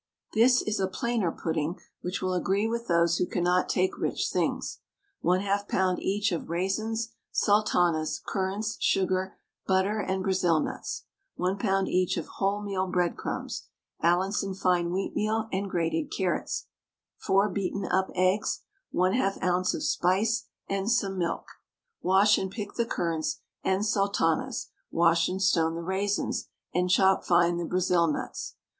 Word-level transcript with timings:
This 0.33 0.63
is 0.63 0.79
a 0.79 0.87
plainer 0.87 1.31
pudding, 1.31 1.75
which 2.01 2.23
will 2.23 2.33
agree 2.33 2.67
with 2.67 2.87
those 2.87 3.17
who 3.17 3.27
cannot 3.27 3.69
take 3.69 3.99
rich 3.99 4.29
things. 4.31 4.79
1/2 5.23 5.67
lb. 5.69 5.99
each 5.99 6.31
of 6.31 6.49
raisins, 6.49 7.09
sultanas, 7.31 8.19
currants, 8.25 8.77
sugar, 8.79 9.37
butter, 9.67 9.99
and 9.99 10.23
Brazil 10.23 10.59
nuts. 10.59 11.05
1 11.35 11.55
lb. 11.59 11.87
each 11.87 12.17
of 12.17 12.25
wholemeal 12.39 12.91
breadcrumbs, 12.91 13.67
Allinson 14.01 14.55
fine 14.55 14.89
wheatmeal, 14.89 15.47
and 15.53 15.69
grated 15.69 16.11
carrots; 16.11 16.65
4 17.17 17.49
beaten 17.49 17.85
up 17.85 18.09
eggs, 18.15 18.63
1/2 18.91 19.43
oz. 19.43 19.75
of 19.75 19.83
spice, 19.83 20.47
and 20.67 20.89
some 20.89 21.19
milk. 21.19 21.45
Wash 22.01 22.39
and 22.39 22.49
pick 22.49 22.73
the 22.73 22.87
currants 22.87 23.41
and 23.63 23.85
sultanas, 23.85 24.71
wash 24.89 25.29
and 25.29 25.43
stone 25.43 25.75
the 25.75 25.83
raisins, 25.83 26.47
and 26.73 26.89
chop 26.89 27.23
fine 27.23 27.57
the 27.57 27.65
Brazil 27.65 28.07
nuts. 28.11 28.55